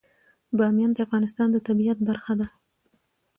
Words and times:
بامیان 0.57 0.91
د 0.93 0.97
افغانستان 1.05 1.47
د 1.51 1.57
طبیعت 1.67 1.97
برخه 2.07 2.33
ده. 2.39 2.47